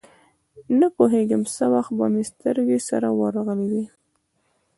[0.79, 3.85] نپوهېږم څه وخت به مې سترګې سره ورغلې وې.